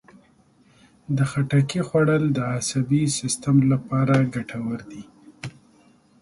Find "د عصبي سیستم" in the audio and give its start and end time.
2.31-3.55